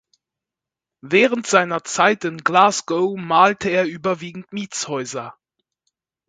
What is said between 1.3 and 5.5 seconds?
seiner Zeit in Glasgow malte er überwiegend Mietshäuser.